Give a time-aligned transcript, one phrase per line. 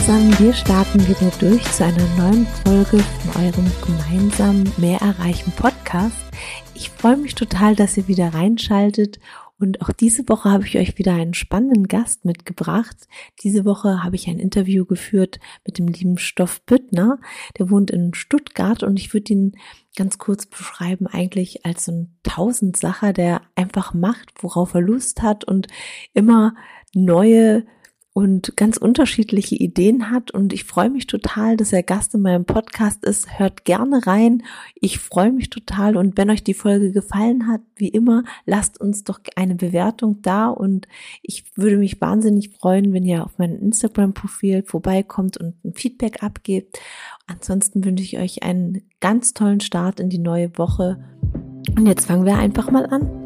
[0.00, 6.16] zusammen, wir starten wieder durch zu einer neuen Folge von eurem gemeinsamen Mehr erreichen Podcast.
[6.74, 9.20] Ich freue mich total, dass ihr wieder reinschaltet
[9.60, 13.06] und auch diese Woche habe ich euch wieder einen spannenden Gast mitgebracht.
[13.44, 17.20] Diese Woche habe ich ein Interview geführt mit dem lieben Stoff Büttner.
[17.56, 19.52] Der wohnt in Stuttgart und ich würde ihn
[19.96, 25.44] ganz kurz beschreiben eigentlich als so ein Tausendsacher, der einfach macht, worauf er Lust hat
[25.44, 25.68] und
[26.14, 26.56] immer
[26.94, 27.64] neue
[28.14, 30.30] und ganz unterschiedliche Ideen hat.
[30.30, 33.40] Und ich freue mich total, dass er Gast in meinem Podcast ist.
[33.40, 34.44] Hört gerne rein.
[34.76, 35.96] Ich freue mich total.
[35.96, 40.46] Und wenn euch die Folge gefallen hat, wie immer, lasst uns doch eine Bewertung da.
[40.46, 40.86] Und
[41.22, 46.78] ich würde mich wahnsinnig freuen, wenn ihr auf meinem Instagram-Profil vorbeikommt und ein Feedback abgebt.
[47.26, 51.02] Ansonsten wünsche ich euch einen ganz tollen Start in die neue Woche.
[51.76, 53.23] Und jetzt fangen wir einfach mal an.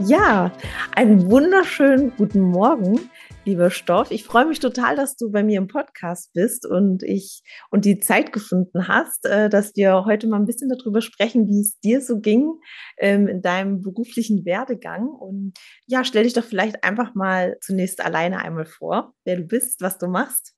[0.00, 0.52] Ja,
[0.94, 3.00] einen wunderschönen guten Morgen,
[3.46, 4.10] lieber Stoff.
[4.10, 7.98] Ich freue mich total, dass du bei mir im Podcast bist und ich und die
[7.98, 12.02] Zeit gefunden hast, äh, dass wir heute mal ein bisschen darüber sprechen, wie es dir
[12.02, 12.52] so ging
[12.98, 15.08] ähm, in deinem beruflichen Werdegang.
[15.08, 15.54] Und
[15.86, 19.96] ja, stell dich doch vielleicht einfach mal zunächst alleine einmal vor, wer du bist, was
[19.96, 20.55] du machst.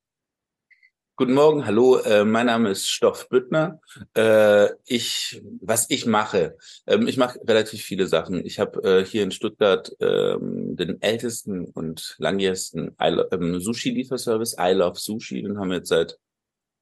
[1.20, 3.80] Guten Morgen, hallo, äh, mein Name ist Stoff Büttner.
[4.16, 8.46] Äh, ich, was ich mache, ähm, ich mache relativ viele Sachen.
[8.46, 14.96] Ich habe äh, hier in Stuttgart ähm, den ältesten und langjährigsten ähm, Sushi-Lieferservice, I Love
[14.96, 15.42] Sushi.
[15.42, 16.20] Den haben wir jetzt seit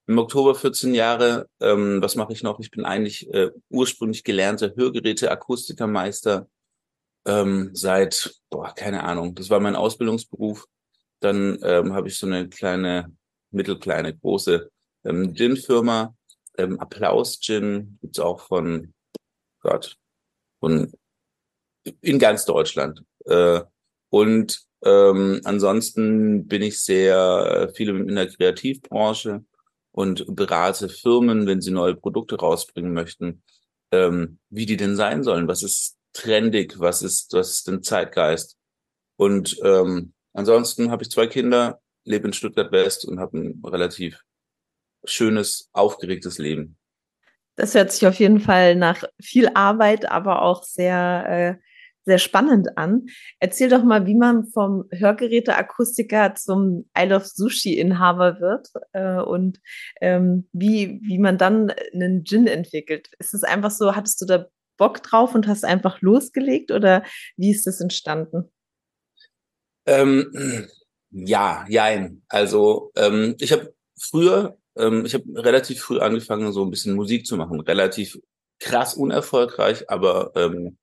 [0.07, 1.49] im Oktober 14 Jahre.
[1.59, 2.61] Ähm, was mache ich noch?
[2.61, 6.47] Ich bin eigentlich äh, ursprünglich gelernter Hörgeräte-Akustikermeister
[7.25, 10.67] ähm, seit, boah, keine Ahnung, das war mein Ausbildungsberuf.
[11.21, 13.17] Dann ähm, habe ich so eine kleine
[13.57, 14.71] mittelkleine, große
[15.05, 16.15] ähm, Gin-Firma.
[16.59, 18.95] Ähm, Applaus Gin gibt's auch von
[19.61, 19.97] Gott,
[20.61, 20.93] von
[22.01, 23.03] in ganz Deutschland.
[23.25, 23.63] Äh,
[24.11, 29.45] und ähm, ansonsten bin ich sehr viel in der Kreativbranche
[29.93, 33.43] und berate Firmen, wenn sie neue Produkte rausbringen möchten,
[33.91, 35.49] ähm, wie die denn sein sollen.
[35.49, 36.79] Was ist trendig?
[36.79, 38.57] Was ist, was ist denn Zeitgeist?
[39.17, 44.23] Und ähm, ansonsten habe ich zwei Kinder, lebe in Stuttgart West und habe ein relativ
[45.05, 46.79] schönes, aufgeregtes Leben.
[47.57, 51.63] Das hört sich auf jeden Fall nach viel Arbeit, aber auch sehr, äh,
[52.05, 53.07] sehr spannend an.
[53.41, 59.61] Erzähl doch mal, wie man vom Hörgeräteakustiker zum I Love Sushi-Inhaber wird äh, und
[60.01, 63.09] ähm, wie, wie man dann einen Gin entwickelt.
[63.19, 64.47] Ist es einfach so, hattest du da
[64.77, 67.03] Bock drauf und hast einfach losgelegt oder
[67.37, 68.53] wie ist das entstanden?
[69.87, 70.69] Ähm,
[71.11, 72.23] ja, jein.
[72.29, 77.27] Also ähm, ich habe früher, ähm, ich habe relativ früh angefangen, so ein bisschen Musik
[77.27, 77.61] zu machen.
[77.61, 78.19] Relativ
[78.59, 80.79] krass unerfolgreich, aber ähm,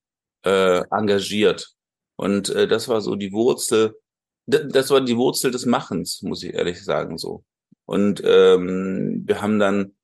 [0.45, 1.73] äh, engagiert.
[2.15, 3.95] Und äh, das war so die Wurzel,
[4.45, 7.43] das war die Wurzel des Machens, muss ich ehrlich sagen so.
[7.85, 9.95] Und ähm, wir haben dann,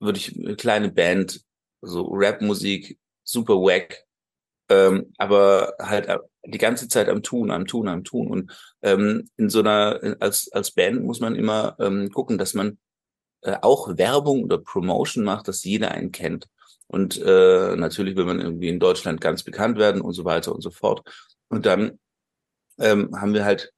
[0.00, 1.42] würde ich, eine kleine Band,
[1.82, 4.04] so Rap-Musik, super wack,
[4.68, 6.08] ähm, aber halt
[6.44, 8.28] die ganze Zeit am Tun, am Tun, am Tun.
[8.28, 8.52] Und
[8.82, 12.78] ähm, in so einer, als, als Band muss man immer ähm, gucken, dass man
[13.42, 16.48] äh, auch Werbung oder Promotion macht, dass jeder einen kennt.
[16.86, 20.60] Und äh, natürlich will man irgendwie in Deutschland ganz bekannt werden und so weiter und
[20.60, 21.08] so fort.
[21.48, 21.98] Und dann
[22.78, 23.72] ähm, haben wir halt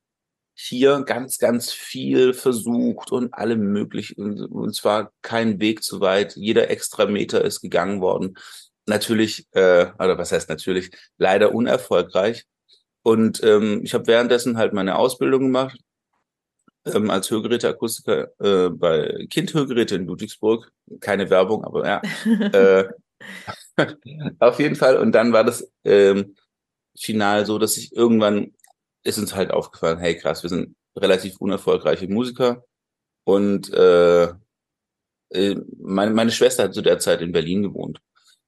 [0.55, 6.37] hier ganz, ganz viel versucht und alle möglichen, und zwar kein Weg zu weit.
[6.37, 8.37] Jeder extra Meter ist gegangen worden.
[8.87, 12.45] Natürlich, äh, oder was heißt natürlich, leider unerfolgreich.
[13.03, 15.79] Und ähm, ich habe währenddessen halt meine Ausbildung gemacht
[16.85, 20.71] ähm, als Hörgeräteakustiker äh, bei Kindhörgeräte in Ludwigsburg.
[21.01, 22.03] Keine Werbung, aber ja.
[22.53, 22.89] äh,
[24.39, 24.99] auf jeden Fall.
[24.99, 26.37] Und dann war das ähm,
[26.97, 28.53] final so, dass ich irgendwann
[29.05, 32.65] ist uns halt aufgefallen, hey krass, wir sind relativ unerfolgreiche Musiker.
[33.25, 34.25] Und äh,
[35.31, 38.01] äh meine, meine Schwester hat zu der Zeit in Berlin gewohnt.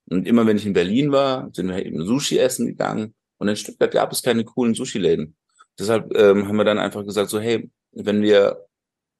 [0.09, 3.15] Und immer wenn ich in Berlin war, sind wir eben Sushi essen gegangen.
[3.37, 5.35] Und in Stuttgart gab es keine coolen Sushi-Läden.
[5.77, 8.65] Deshalb ähm, haben wir dann einfach gesagt, so, hey, wenn wir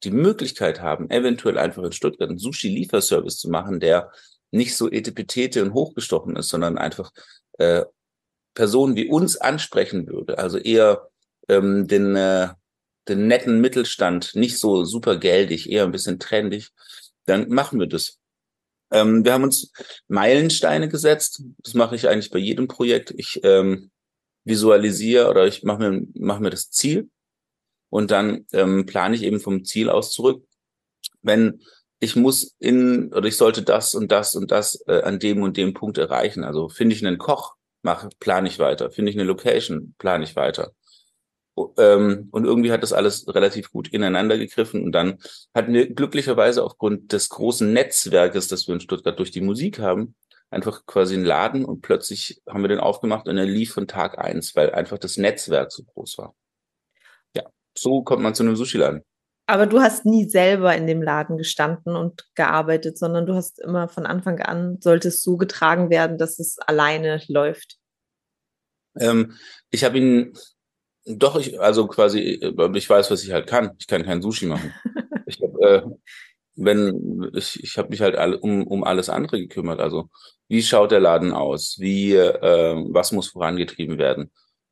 [0.04, 4.10] die Möglichkeit haben, eventuell einfach in Stuttgart einen Sushi-Lieferservice zu machen, der
[4.50, 7.12] nicht so etepetete und hochgestochen ist, sondern einfach
[7.58, 7.84] äh,
[8.54, 11.08] Personen wie uns ansprechen würde, also eher
[11.48, 12.48] ähm, den, äh,
[13.08, 16.72] den netten Mittelstand, nicht so super geldig, eher ein bisschen trendig,
[17.26, 18.18] dann machen wir das.
[18.90, 19.72] Ähm, wir haben uns
[20.08, 21.42] Meilensteine gesetzt.
[21.58, 23.12] Das mache ich eigentlich bei jedem Projekt.
[23.16, 23.90] Ich ähm,
[24.46, 27.10] visualisiere oder ich mache mir, mach mir das Ziel
[27.90, 30.44] und dann ähm, plane ich eben vom Ziel aus zurück.
[31.22, 31.60] Wenn
[31.98, 35.56] ich muss in oder ich sollte das und das und das äh, an dem und
[35.56, 36.44] dem Punkt erreichen.
[36.44, 38.90] Also finde ich einen Koch, mache plane ich weiter.
[38.90, 40.72] Finde ich eine Location, plane ich weiter.
[41.78, 44.82] Ähm, und irgendwie hat das alles relativ gut ineinander gegriffen.
[44.82, 45.18] Und dann
[45.54, 50.14] hatten wir glücklicherweise aufgrund des großen Netzwerkes, das wir in Stuttgart durch die Musik haben,
[50.56, 54.18] einfach quasi einen Laden und plötzlich haben wir den aufgemacht und er lief von Tag
[54.18, 56.34] eins, weil einfach das Netzwerk so groß war.
[57.36, 57.44] Ja,
[57.76, 59.02] so kommt man zu einem Sushi-Laden.
[59.48, 63.88] Aber du hast nie selber in dem Laden gestanden und gearbeitet, sondern du hast immer
[63.88, 67.76] von Anfang an, sollte es so getragen werden, dass es alleine läuft.
[68.98, 69.34] Ähm,
[69.70, 70.32] ich habe ihn,
[71.04, 72.18] doch, ich, also quasi,
[72.74, 73.76] ich weiß, was ich halt kann.
[73.78, 74.72] Ich kann kein Sushi machen.
[75.26, 75.82] ich hab, äh,
[76.56, 79.80] wenn ich, ich habe mich halt alle, um, um alles andere gekümmert.
[79.80, 80.08] Also
[80.48, 81.76] wie schaut der Laden aus?
[81.78, 84.30] Wie, äh, was muss vorangetrieben werden?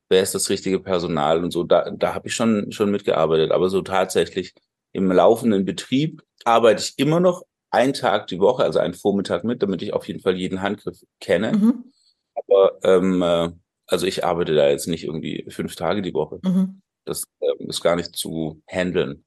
[0.09, 1.63] Wer ist das richtige Personal und so?
[1.63, 3.51] Da, da habe ich schon schon mitgearbeitet.
[3.51, 4.53] Aber so tatsächlich
[4.93, 9.61] im laufenden Betrieb arbeite ich immer noch einen Tag die Woche, also einen Vormittag mit,
[9.61, 11.53] damit ich auf jeden Fall jeden Handgriff kenne.
[11.53, 11.91] Mhm.
[12.35, 13.49] Aber ähm, äh,
[13.87, 16.39] also ich arbeite da jetzt nicht irgendwie fünf Tage die Woche.
[16.43, 16.81] Mhm.
[17.03, 19.25] Das äh, ist gar nicht zu handeln.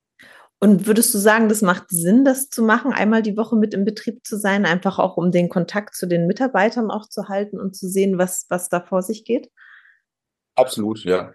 [0.61, 3.85] Und würdest du sagen, das macht Sinn, das zu machen, einmal die Woche mit im
[3.85, 7.77] Betrieb zu sein, einfach auch um den Kontakt zu den Mitarbeitern auch zu halten und
[7.77, 9.51] zu sehen, was, was da vor sich geht?
[10.57, 11.33] Absolut, ja.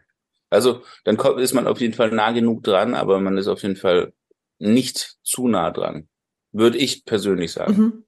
[0.50, 3.78] Also dann ist man auf jeden Fall nah genug dran, aber man ist auf jeden
[3.78, 4.14] Fall
[4.60, 6.10] nicht zu nah dran,
[6.52, 7.78] würde ich persönlich sagen.
[7.78, 8.06] Mhm.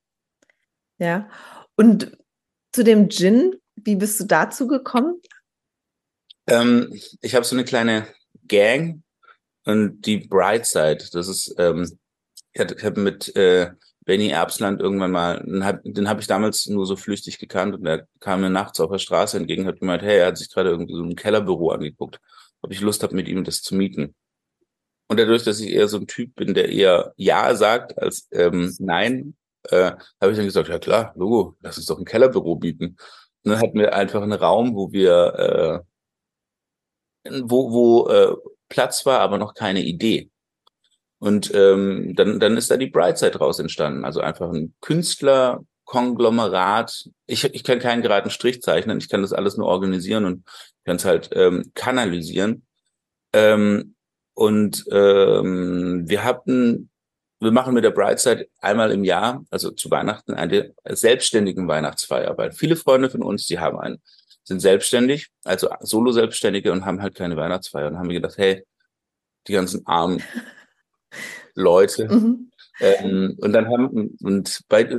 [0.98, 1.30] Ja.
[1.78, 2.18] Und
[2.74, 5.22] zu dem Gin, wie bist du dazu gekommen?
[6.48, 8.08] Ähm, ich habe so eine kleine
[8.48, 9.02] Gang
[9.66, 11.04] und die Brightside.
[11.12, 11.98] Das ist, ähm,
[12.54, 13.72] ich habe mit äh,
[14.06, 18.08] Benny Erbsland irgendwann mal, den habe hab ich damals nur so flüchtig gekannt und er
[18.20, 20.96] kam mir nachts auf der Straße entgegen, hat gemeint, hey, er hat sich gerade irgendwie
[20.96, 22.22] so ein Kellerbüro angeguckt,
[22.62, 24.16] ob ich Lust habe, mit ihm das zu mieten.
[25.08, 28.76] Und dadurch, dass ich eher so ein Typ bin, der eher Ja sagt als ähm,
[28.80, 29.92] Nein, äh,
[30.22, 32.98] habe ich dann gesagt, ja klar, Logo, lass uns doch ein Kellerbüro bieten.
[33.44, 35.84] Und dann hatten wir einfach einen Raum, wo wir,
[37.24, 38.36] äh, wo, wo äh,
[38.70, 40.32] Platz war, aber noch keine Idee.
[41.20, 44.06] Und ähm, dann, dann ist da die Brightside raus entstanden.
[44.06, 47.10] Also einfach ein Künstlerkonglomerat.
[47.26, 50.46] Ich, ich kann keinen geraden Strich zeichnen, ich kann das alles nur organisieren und
[50.86, 52.66] kann es halt ähm, kanalisieren.
[53.34, 53.96] Ähm,
[54.34, 56.90] und ähm, wir hatten,
[57.40, 62.52] wir machen mit der Brightside einmal im Jahr, also zu Weihnachten, eine selbstständigen Weihnachtsfeier, weil
[62.52, 64.02] viele Freunde von uns, die haben einen,
[64.46, 67.88] sind selbstständig, also Solo-Selbstständige und haben halt keine Weihnachtsfeier.
[67.88, 68.64] Und haben wir gedacht, hey,
[69.48, 70.24] die ganzen armen
[71.56, 72.08] Leute.
[72.08, 72.52] Mhm.
[72.80, 74.98] Ähm, und dann haben, und bei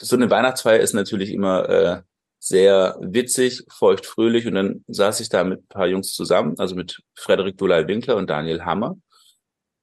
[0.00, 2.02] so eine Weihnachtsfeier ist natürlich immer äh,
[2.38, 4.46] sehr witzig, feucht, fröhlich.
[4.46, 8.16] Und dann saß ich da mit ein paar Jungs zusammen, also mit Frederik Dulay Winkler
[8.16, 8.96] und Daniel Hammer.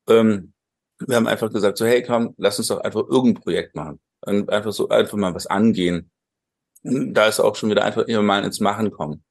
[0.08, 0.54] Ähm,
[1.00, 4.00] wir haben einfach gesagt, so, hey, komm, lass uns doch einfach irgendein Projekt machen.
[4.22, 6.12] Und einfach so, einfach mal was angehen.
[6.84, 9.24] Da ist auch schon wieder einfach immer mal ins Machen kommen.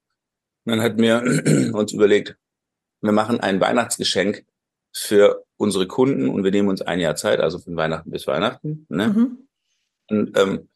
[0.65, 1.21] Und dann hatten wir
[1.73, 2.37] uns überlegt,
[3.01, 4.45] wir machen ein Weihnachtsgeschenk
[4.93, 8.85] für unsere Kunden und wir nehmen uns ein Jahr Zeit, also von Weihnachten bis Weihnachten.
[8.89, 9.07] Ne?
[9.07, 9.47] Mhm.
[10.09, 10.69] Und ähm,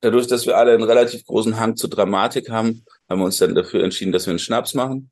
[0.00, 3.54] dadurch, dass wir alle einen relativ großen Hang zur Dramatik haben, haben wir uns dann
[3.54, 5.10] dafür entschieden, dass wir einen Schnaps machen.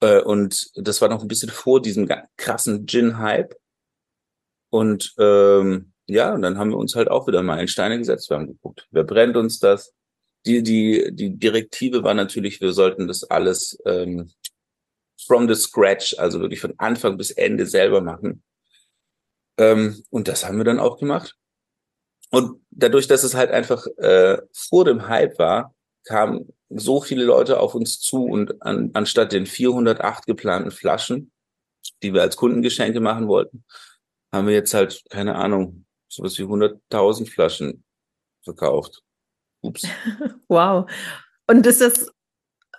[0.00, 3.54] Äh, und das war noch ein bisschen vor diesem krassen Gin-Hype.
[4.70, 8.30] Und ähm, ja, und dann haben wir uns halt auch wieder Meilensteine gesetzt.
[8.30, 9.92] Wir haben geguckt, wer brennt uns das?
[10.46, 14.30] Die, die, die Direktive war natürlich, wir sollten das alles ähm,
[15.26, 18.42] from the scratch, also wirklich von Anfang bis Ende selber machen.
[19.58, 21.36] Ähm, und das haben wir dann auch gemacht.
[22.30, 27.60] Und dadurch, dass es halt einfach äh, vor dem Hype war, kamen so viele Leute
[27.60, 31.32] auf uns zu und an, anstatt den 408 geplanten Flaschen,
[32.02, 33.64] die wir als Kundengeschenke machen wollten,
[34.32, 37.84] haben wir jetzt halt, keine Ahnung, sowas wie 100.000 Flaschen
[38.42, 39.02] verkauft.
[39.68, 39.86] Ups.
[40.48, 40.90] Wow.
[41.46, 42.10] Und ist das,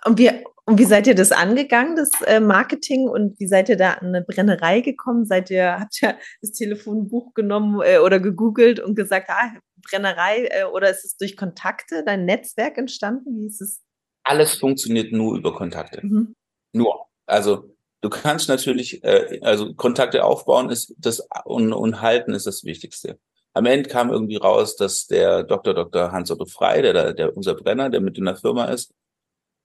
[0.04, 3.08] und wir, und wie seid ihr das angegangen, das äh, Marketing?
[3.08, 5.24] Und wie seid ihr da an eine Brennerei gekommen?
[5.24, 9.52] Seid ihr, habt ihr das Telefonbuch genommen äh, oder gegoogelt und gesagt, ah,
[9.88, 13.40] Brennerei äh, oder ist es durch Kontakte, dein Netzwerk entstanden?
[13.40, 13.82] Wie ist es?
[14.22, 16.06] Alles funktioniert nur über Kontakte.
[16.06, 16.34] Mhm.
[16.72, 17.06] Nur.
[17.26, 19.02] Also du kannst natürlich,
[19.42, 23.18] also Kontakte aufbauen ist das und, und halten ist das Wichtigste.
[23.52, 25.74] Am Ende kam irgendwie raus, dass der Dr.
[25.74, 26.12] Dr.
[26.12, 28.92] Hans-Otto Frei, der, der unser Brenner, der mit in der Firma ist,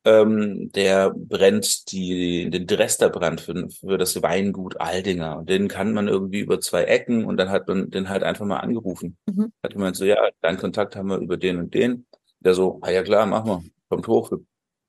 [0.06, 5.40] ähm, der brennt die, den Dresderbrand für, für das Weingut Aldinger.
[5.40, 8.46] Und den kann man irgendwie über zwei Ecken und dann hat man den halt einfach
[8.46, 9.18] mal angerufen.
[9.28, 9.52] Mhm.
[9.64, 12.06] Hat man so, ja, deinen Kontakt haben wir über den und den.
[12.40, 14.40] Der so, ah ja klar, machen wir, kommt hoch, wir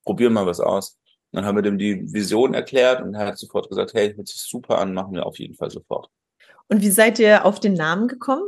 [0.05, 0.99] probieren mal was aus.
[1.33, 4.41] dann haben wir dem die Vision erklärt und er hat sofort gesagt, hey, hört sich
[4.41, 6.11] super an, machen wir auf jeden Fall sofort.
[6.69, 8.47] Und wie seid ihr auf den Namen gekommen?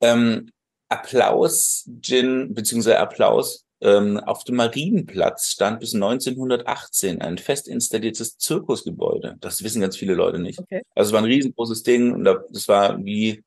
[0.00, 0.50] Ähm,
[0.88, 9.36] Applaus Gin, beziehungsweise Applaus ähm, auf dem Marienplatz stand bis 1918 ein fest installiertes Zirkusgebäude.
[9.40, 10.58] Das wissen ganz viele Leute nicht.
[10.58, 10.82] Okay.
[10.94, 13.44] Also es war ein riesengroßes Ding und das war wie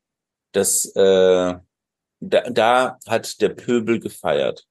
[0.51, 1.55] das, äh,
[2.19, 4.65] da, da hat der Pöbel gefeiert.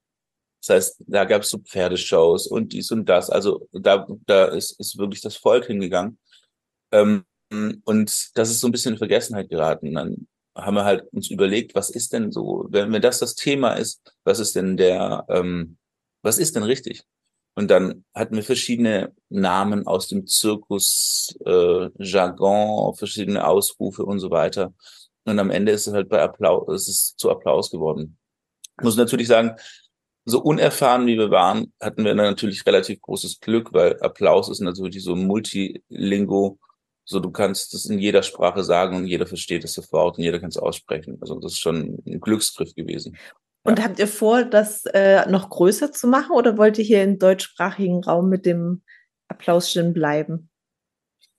[0.61, 3.29] Das heißt, da gab es so Pferdeshows und dies und das.
[3.29, 6.19] Also da, da ist, ist wirklich das Volk hingegangen.
[6.91, 9.93] Ähm, und das ist so ein bisschen in Vergessenheit geraten.
[9.93, 10.27] Dann
[10.63, 14.01] haben wir halt uns überlegt, was ist denn so, wenn, wenn das das Thema ist,
[14.23, 15.77] was ist denn der, ähm,
[16.21, 17.03] was ist denn richtig?
[17.55, 24.31] Und dann hatten wir verschiedene Namen aus dem Zirkus, äh, Jargon, verschiedene Ausrufe und so
[24.31, 24.73] weiter.
[25.25, 28.17] Und am Ende ist es halt bei Applaus, es ist zu Applaus geworden.
[28.77, 29.55] Ich muss natürlich sagen,
[30.25, 35.03] so unerfahren wie wir waren, hatten wir natürlich relativ großes Glück, weil Applaus ist natürlich
[35.03, 36.59] so multilingo
[37.09, 40.39] so, du kannst das in jeder Sprache sagen und jeder versteht es sofort und jeder
[40.39, 41.17] kann es aussprechen.
[41.21, 43.17] Also das ist schon ein Glücksgriff gewesen.
[43.63, 43.85] Und ja.
[43.85, 48.03] habt ihr vor, das äh, noch größer zu machen oder wollt ihr hier im deutschsprachigen
[48.03, 48.83] Raum mit dem
[49.27, 50.51] Applausstimmen bleiben?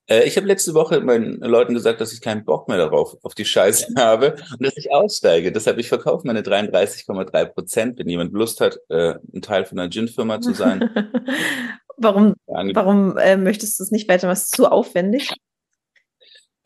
[0.08, 3.36] Äh, ich habe letzte Woche meinen Leuten gesagt, dass ich keinen Bock mehr darauf, auf
[3.36, 5.52] die Scheiße habe und dass ich aussteige.
[5.52, 9.88] Deshalb, ich verkaufe meine 33,3 Prozent, wenn jemand Lust hat, äh, ein Teil von einer
[9.88, 10.90] Gin-Firma zu sein.
[11.96, 14.26] warum warum äh, möchtest du es nicht weiter?
[14.26, 15.30] Was ist zu aufwendig?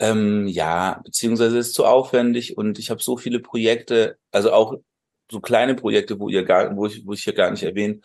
[0.00, 4.76] Ähm, ja, beziehungsweise ist zu aufwendig und ich habe so viele Projekte, also auch
[5.30, 8.00] so kleine Projekte, wo ihr gar, wo ich, wo ich hier gar nicht erwähne.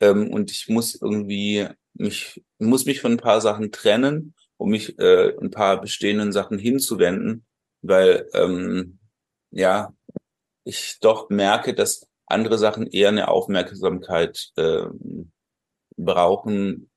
[0.00, 4.98] Ähm, und ich muss irgendwie mich, muss mich von ein paar Sachen trennen, um mich
[4.98, 7.44] äh, ein paar bestehenden Sachen hinzuwenden,
[7.82, 8.98] weil ähm,
[9.50, 9.94] ja,
[10.64, 14.84] ich doch merke, dass andere Sachen eher eine Aufmerksamkeit äh,
[15.96, 16.90] brauchen,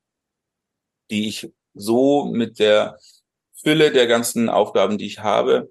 [1.10, 2.98] die ich so mit der
[3.62, 5.70] Fülle der ganzen Aufgaben, die ich habe,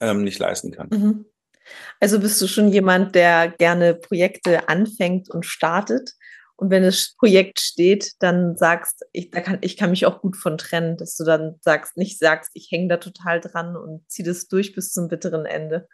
[0.00, 0.88] ähm, nicht leisten kann.
[0.90, 1.24] Mhm.
[2.00, 6.12] Also bist du schon jemand, der gerne Projekte anfängt und startet?
[6.56, 10.36] Und wenn das Projekt steht, dann sagst, ich, da kann, ich kann mich auch gut
[10.36, 14.26] von trennen, dass du dann sagst, nicht sagst, ich hänge da total dran und ziehe
[14.26, 15.86] das durch bis zum bitteren Ende.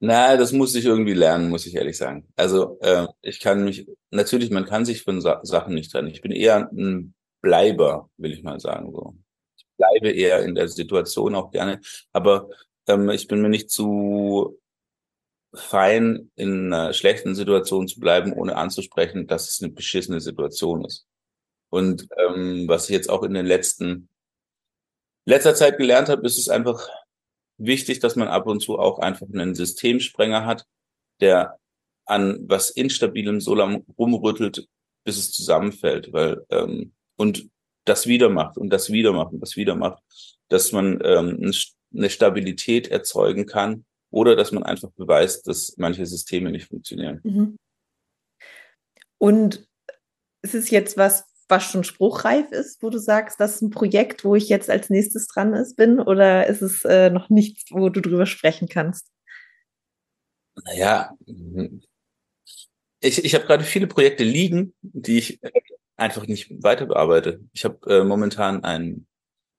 [0.00, 2.28] Na, das muss ich irgendwie lernen, muss ich ehrlich sagen.
[2.34, 6.08] Also äh, ich kann mich, natürlich, man kann sich von Sa Sachen nicht trennen.
[6.08, 8.90] Ich bin eher ein Bleiber, will ich mal sagen.
[8.92, 9.14] So
[9.78, 11.80] bleibe eher in der Situation auch gerne.
[12.12, 12.50] Aber
[12.86, 14.58] ähm, ich bin mir nicht zu
[15.54, 21.06] fein, in einer schlechten Situation zu bleiben, ohne anzusprechen, dass es eine beschissene Situation ist.
[21.70, 24.08] Und ähm, was ich jetzt auch in den letzten
[25.26, 26.88] letzter Zeit gelernt habe, ist es einfach
[27.58, 30.66] wichtig, dass man ab und zu auch einfach einen Systemsprenger hat,
[31.20, 31.58] der
[32.06, 34.66] an was Instabilem so lange rumrüttelt,
[35.04, 36.12] bis es zusammenfällt.
[36.12, 37.50] Weil ähm, und
[37.88, 40.02] das wieder macht und das wieder macht und das wieder macht,
[40.48, 41.52] dass man ähm,
[41.94, 47.20] eine Stabilität erzeugen kann oder dass man einfach beweist, dass manche Systeme nicht funktionieren.
[47.24, 47.56] Mhm.
[49.18, 49.66] Und
[50.42, 54.24] ist es jetzt was, was schon spruchreif ist, wo du sagst, das ist ein Projekt,
[54.24, 57.88] wo ich jetzt als nächstes dran ist, bin, oder ist es äh, noch nichts, wo
[57.88, 59.10] du drüber sprechen kannst?
[60.64, 61.16] Naja,
[63.00, 65.40] ich, ich habe gerade viele Projekte liegen, die ich
[65.98, 67.40] einfach nicht weiter bearbeite.
[67.52, 69.06] Ich habe äh, momentan einen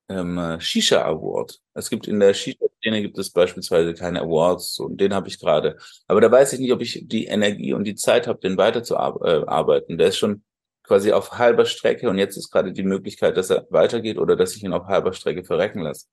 [0.09, 1.59] ähm, Shisha Award.
[1.73, 5.77] Es gibt in der Shisha-Szene gibt es beispielsweise keine Awards und den habe ich gerade.
[6.07, 8.83] Aber da weiß ich nicht, ob ich die Energie und die Zeit habe, den weiter
[8.83, 9.97] zu ar äh, arbeiten.
[9.97, 10.43] Der ist schon
[10.83, 14.55] quasi auf halber Strecke und jetzt ist gerade die Möglichkeit, dass er weitergeht oder dass
[14.55, 16.07] ich ihn auf halber Strecke verrecken lasse.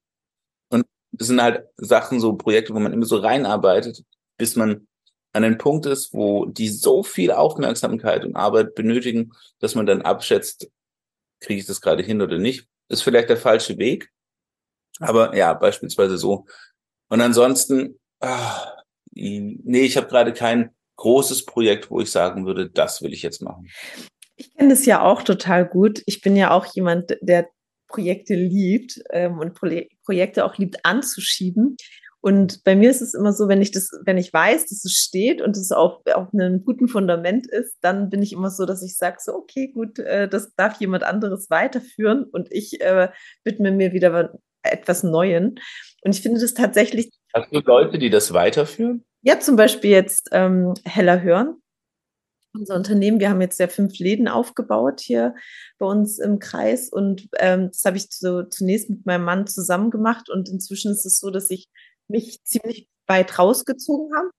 [0.70, 0.84] Und
[1.18, 4.04] es sind halt Sachen, so Projekte, wo man immer so reinarbeitet,
[4.36, 4.86] bis man
[5.36, 10.02] an den Punkt ist, wo die so viel Aufmerksamkeit und Arbeit benötigen, dass man dann
[10.02, 10.70] abschätzt,
[11.40, 12.66] kriege ich das gerade hin oder nicht.
[12.88, 14.10] Ist vielleicht der falsche Weg.
[14.98, 16.46] Aber ja, beispielsweise so.
[17.08, 18.72] Und ansonsten, ah,
[19.12, 23.42] nee, ich habe gerade kein großes Projekt, wo ich sagen würde, das will ich jetzt
[23.42, 23.68] machen.
[24.36, 26.02] Ich kenne das ja auch total gut.
[26.06, 27.48] Ich bin ja auch jemand, der
[27.88, 29.68] Projekte liebt ähm, und Pro
[30.04, 31.76] Projekte auch liebt anzuschieben.
[32.26, 34.94] Und bei mir ist es immer so, wenn ich das, wenn ich weiß, dass es
[34.94, 38.82] steht und es auf, auf einem guten Fundament ist, dann bin ich immer so, dass
[38.82, 43.10] ich sage, so, okay, gut, äh, das darf jemand anderes weiterführen und ich äh,
[43.44, 45.60] widme mir wieder etwas Neuen.
[46.02, 47.12] Und ich finde das tatsächlich.
[47.32, 49.04] Hast du Leute, die das weiterführen?
[49.22, 51.62] Ja, zum Beispiel jetzt ähm, Heller Hören.
[52.54, 55.36] Unser Unternehmen, wir haben jetzt ja fünf Läden aufgebaut hier
[55.78, 59.92] bei uns im Kreis und ähm, das habe ich zu, zunächst mit meinem Mann zusammen
[59.92, 61.68] gemacht und inzwischen ist es so, dass ich
[62.08, 64.30] mich ziemlich weit rausgezogen habe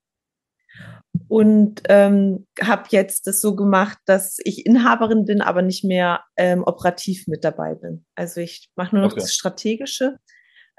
[1.28, 6.64] und ähm, habe jetzt das so gemacht, dass ich Inhaberin bin, aber nicht mehr ähm,
[6.64, 8.06] operativ mit dabei bin.
[8.16, 9.22] Also ich mache nur noch okay.
[9.22, 10.18] das Strategische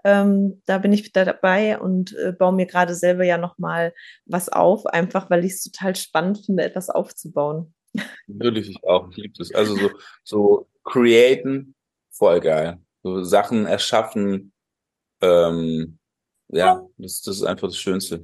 [0.04, 3.92] Ähm, da bin ich da dabei und äh, baue mir gerade selber ja nochmal
[4.26, 7.75] was auf, einfach weil ich es total spannend finde, etwas aufzubauen.
[8.28, 9.11] Natürlich, ich auch.
[9.11, 9.52] Ich liebe das.
[9.52, 9.90] Also so,
[10.23, 11.75] so createn,
[12.11, 12.78] voll geil.
[13.02, 14.52] So Sachen erschaffen,
[15.21, 15.99] ähm,
[16.49, 18.23] ja, das, das ist einfach das Schönste.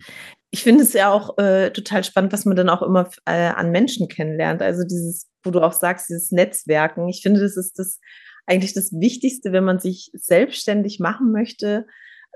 [0.50, 3.70] Ich finde es ja auch äh, total spannend, was man dann auch immer äh, an
[3.70, 4.62] Menschen kennenlernt.
[4.62, 7.08] Also dieses, wo du auch sagst, dieses Netzwerken.
[7.08, 8.00] Ich finde, das ist das
[8.46, 11.86] eigentlich das Wichtigste, wenn man sich selbstständig machen möchte,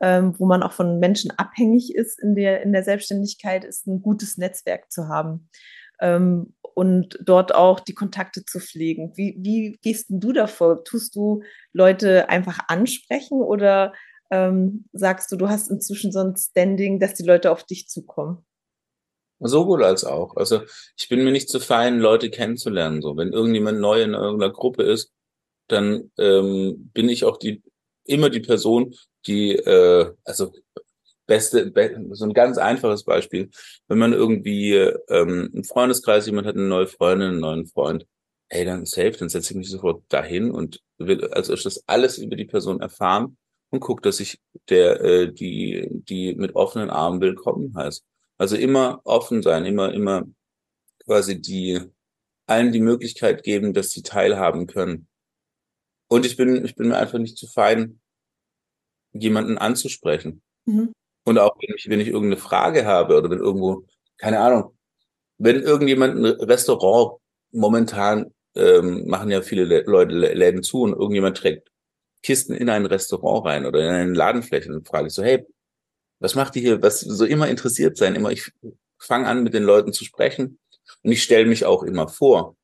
[0.00, 4.02] ähm, wo man auch von Menschen abhängig ist in der, in der Selbstständigkeit, ist ein
[4.02, 5.49] gutes Netzwerk zu haben.
[6.00, 9.12] Ähm, und dort auch die Kontakte zu pflegen.
[9.16, 10.85] Wie, wie gehst du davor?
[10.85, 11.42] Tust du
[11.73, 13.92] Leute einfach ansprechen oder
[14.30, 18.44] ähm, sagst du, du hast inzwischen so ein Standing, dass die Leute auf dich zukommen?
[19.40, 20.37] Sowohl als auch.
[20.37, 20.62] Also
[20.97, 23.02] ich bin mir nicht zu fein, Leute kennenzulernen.
[23.02, 25.12] So, wenn irgendjemand neu in irgendeiner Gruppe ist,
[25.68, 27.62] dann ähm, bin ich auch die
[28.04, 28.94] immer die Person,
[29.26, 30.52] die äh, also
[31.26, 33.50] beste, be so ein ganz einfaches Beispiel,
[33.87, 38.06] wenn man irgendwie ähm, im Freundeskreis jemand hat eine neue Freundin, einen neuen Freund,
[38.49, 42.35] hey, dann safe, dann setze ich mich sofort dahin und will also das alles über
[42.35, 43.37] die Person erfahren
[43.70, 48.04] und guck, dass ich der äh, die die mit offenen Armen willkommen heißt.
[48.38, 50.26] Also immer offen sein, immer immer
[51.04, 51.80] quasi die
[52.46, 55.08] allen die Möglichkeit geben, dass sie teilhaben können.
[56.08, 58.00] Und ich bin, ich bin mir einfach nicht zu fein,
[59.12, 60.42] jemanden anzusprechen.
[60.64, 60.92] Mhm.
[61.25, 63.84] Und auch wenn ich, wenn ich irgendeine Frage habe oder wenn irgendwo,
[64.16, 64.76] keine Ahnung,
[65.37, 67.20] wenn irgendjemand ein Restaurant
[67.52, 71.70] momentan ähm, machen ja viele Leute Läden zu und irgendjemand trägt
[72.22, 75.46] Kisten in ein Restaurant rein oder in eine Ladenfläche, dann frage ich so, hey,
[76.20, 76.82] was macht ihr hier?
[76.82, 78.52] Was so immer interessiert sein, immer ich
[78.98, 80.58] fange an mit den Leuten zu sprechen
[81.02, 82.56] und ich stelle mich auch immer vor.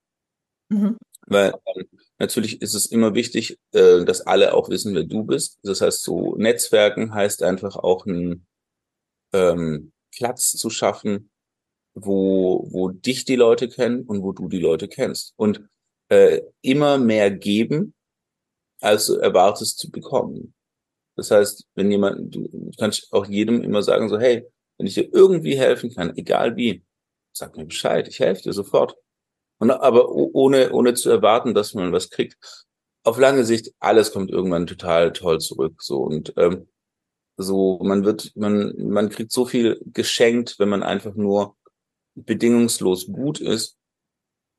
[0.68, 0.96] Mhm.
[1.26, 1.84] Weil ähm,
[2.18, 5.58] natürlich ist es immer wichtig, äh, dass alle auch wissen, wer du bist.
[5.62, 8.46] Das heißt, so Netzwerken heißt einfach auch einen
[9.32, 11.30] ähm, Platz zu schaffen,
[11.94, 15.32] wo, wo dich die Leute kennen und wo du die Leute kennst.
[15.36, 15.62] Und
[16.08, 17.94] äh, immer mehr geben,
[18.84, 20.54] als du erwartest zu bekommen.
[21.16, 24.46] Das heißt, wenn jemand, du kannst auch jedem immer sagen, so, hey,
[24.78, 26.84] wenn ich dir irgendwie helfen kann, egal wie,
[27.32, 28.96] sag mir Bescheid, ich helfe dir sofort.
[29.58, 32.36] Und, aber ohne, ohne zu erwarten, dass man was kriegt.
[33.04, 35.82] Auf lange Sicht, alles kommt irgendwann total toll zurück.
[35.82, 36.68] So und ähm,
[37.36, 41.56] so, man wird, man, man kriegt so viel geschenkt, wenn man einfach nur
[42.14, 43.76] bedingungslos gut ist.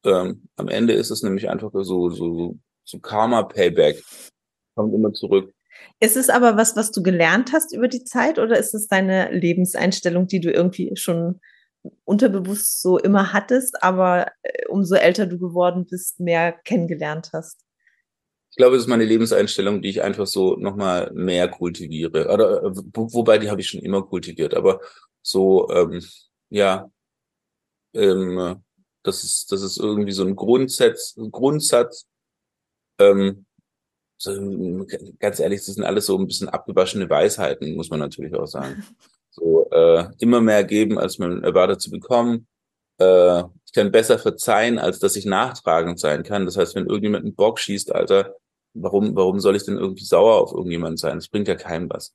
[0.03, 4.04] Ähm, am Ende ist es nämlich einfach so, so, so Karma-Payback.
[4.76, 5.54] Kommt immer zurück.
[6.00, 9.32] Ist es aber was, was du gelernt hast über die Zeit oder ist es deine
[9.32, 11.41] Lebenseinstellung, die du irgendwie schon
[12.04, 17.62] unterbewusst so immer hattest, aber äh, umso älter du geworden bist, mehr kennengelernt hast?
[18.52, 22.30] Ich glaube, es ist meine Lebenseinstellung, die ich einfach so nochmal mehr kultiviere.
[22.32, 24.80] Oder äh, wo, wobei die habe ich schon immer kultiviert, aber
[25.21, 26.02] so, ähm,
[26.50, 26.89] ja,
[27.93, 28.63] ähm,
[29.04, 32.08] das ist, das ist irgendwie so ein Grundsatz, ein Grundsatz.
[32.99, 33.45] Ähm,
[34.17, 34.86] so,
[35.19, 38.84] ganz ehrlich, das sind alles so ein bisschen abgewaschene Weisheiten, muss man natürlich auch sagen.
[39.38, 42.47] So äh, immer mehr geben, als man erwartet zu bekommen.
[42.99, 46.45] Äh, ich kann besser verzeihen, als dass ich nachtragend sein kann.
[46.45, 48.38] Das heißt, wenn irgendjemand einen Bock schießt, Alter,
[48.73, 51.17] warum, warum soll ich denn irgendwie sauer auf irgendjemanden sein?
[51.17, 52.13] Das bringt ja keinem was.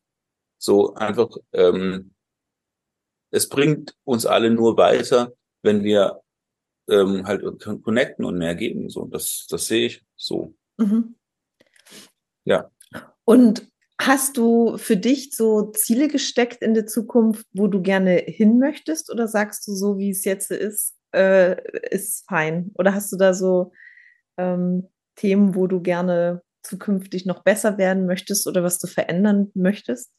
[0.57, 2.15] So einfach, ähm,
[3.31, 6.23] es bringt uns alle nur weiter, wenn wir
[6.89, 7.43] ähm, halt
[7.83, 8.89] connecten und mehr geben.
[8.89, 10.55] So, das, das sehe ich so.
[10.81, 11.15] Mhm.
[12.45, 12.71] Ja.
[13.25, 13.71] Und
[14.03, 19.13] Hast du für dich so Ziele gesteckt in der Zukunft, wo du gerne hin möchtest?
[19.13, 21.57] Oder sagst du, so wie es jetzt ist, äh,
[21.91, 22.71] ist fein?
[22.77, 23.73] Oder hast du da so
[24.39, 30.11] ähm, Themen, wo du gerne zukünftig noch besser werden möchtest oder was du verändern möchtest?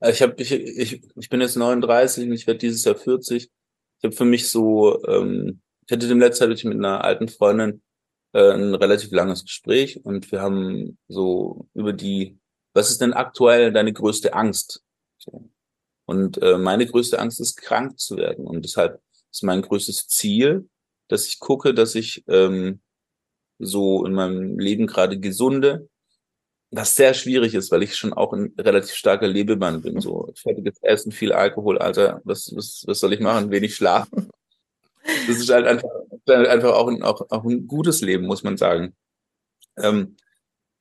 [0.00, 3.44] Ich, hab, ich, ich, ich bin jetzt 39 und ich werde dieses Jahr 40.
[3.44, 7.82] Ich habe für mich so, ähm, ich hatte dem letzten Zeit mit einer alten Freundin
[8.32, 12.38] äh, ein relativ langes Gespräch und wir haben so über die,
[12.74, 14.82] was ist denn aktuell deine größte Angst?
[15.18, 15.48] So.
[16.06, 18.46] Und äh, meine größte Angst ist, krank zu werden.
[18.46, 20.68] Und deshalb ist mein größtes Ziel,
[21.08, 22.80] dass ich gucke, dass ich ähm,
[23.58, 25.88] so in meinem Leben gerade gesunde,
[26.70, 30.00] was sehr schwierig ist, weil ich schon auch ein relativ starker Lebemann bin.
[30.00, 33.50] So fertiges Essen, viel Alkohol, Alter, was, was, was soll ich machen?
[33.50, 34.30] Wenig schlafen.
[35.26, 35.88] Das ist halt einfach,
[36.26, 38.94] einfach auch, ein, auch, auch ein gutes Leben, muss man sagen.
[39.76, 40.16] Ähm,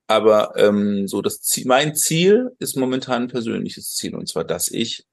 [0.08, 4.70] aber ähm, so das Ziel, mein Ziel ist momentan ein persönliches Ziel und zwar, dass
[4.70, 5.06] ich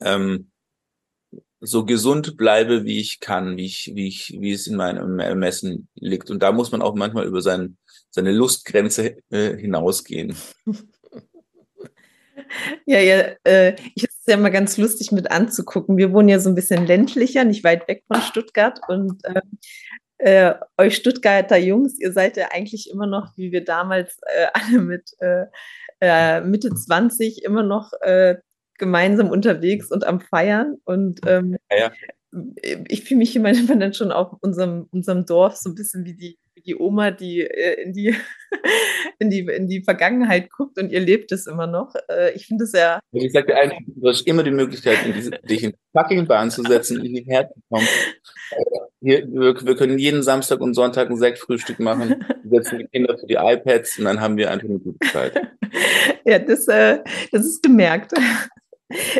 [0.00, 0.50] ähm,
[1.60, 5.88] so gesund bleibe, wie ich kann, wie ich, wie ich, wie es in meinem Ermessen
[5.94, 6.30] liegt.
[6.30, 7.76] Und da muss man auch manchmal über sein
[8.10, 10.36] seine Lustgrenze äh, hinausgehen.
[12.84, 15.96] Ja, ja, äh, ich ja immer ganz lustig mit anzugucken.
[15.96, 19.40] Wir wohnen ja so ein bisschen ländlicher, nicht weit weg von Stuttgart und äh,
[20.22, 24.80] äh, euch Stuttgarter Jungs, ihr seid ja eigentlich immer noch, wie wir damals äh, alle
[24.80, 25.46] mit äh,
[26.00, 28.36] äh Mitte 20 immer noch äh,
[28.78, 30.76] gemeinsam unterwegs und am Feiern.
[30.84, 31.92] Und ähm, ja, ja.
[32.88, 36.14] ich fühle mich hier manchmal dann schon auf unserem, unserem Dorf so ein bisschen wie
[36.14, 38.14] die, wie die Oma, die äh, in die
[39.18, 41.94] in die, in die Vergangenheit guckt und ihr lebt es immer noch.
[42.34, 42.98] ich finde es ja.
[43.12, 46.50] Ich sage dir einfach, du hast immer die Möglichkeit, in diese, dich in fucking Bahn
[46.50, 47.86] zu setzen, in die Herd zu kommen
[49.00, 53.26] hier, wir, wir, können jeden Samstag und Sonntag ein Sektfrühstück machen, setzen die Kinder für
[53.26, 55.40] die iPads und dann haben wir einfach eine gute Zeit.
[56.24, 56.98] ja, das, äh,
[57.32, 58.12] das ist gemerkt.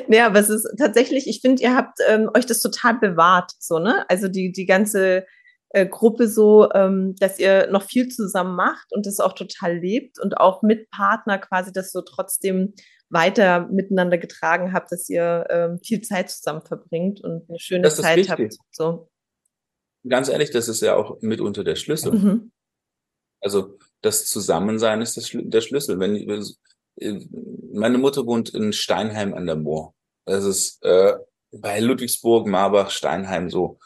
[0.09, 3.79] Ja, aber es ist tatsächlich, ich finde, ihr habt ähm, euch das total bewahrt, so,
[3.79, 4.05] ne?
[4.09, 5.27] Also die, die ganze
[5.71, 10.19] äh, Gruppe so, ähm, dass ihr noch viel zusammen macht und das auch total lebt
[10.21, 12.75] und auch mit Partner quasi das so trotzdem
[13.09, 18.19] weiter miteinander getragen habt, dass ihr ähm, viel Zeit zusammen verbringt und eine schöne Zeit
[18.19, 18.31] wichtig.
[18.31, 18.55] habt.
[18.71, 19.09] So
[20.09, 22.13] ganz ehrlich, das ist ja auch mitunter der Schlüssel.
[22.13, 22.53] Mhm.
[23.41, 25.99] Also das Zusammensein ist das, der Schlüssel.
[25.99, 26.17] Wenn
[26.97, 27.27] äh,
[27.73, 29.95] meine Mutter wohnt in Steinheim an der Moor.
[30.27, 31.15] Das ist äh,
[31.53, 33.79] bei Ludwigsburg, Marbach, Steinheim so.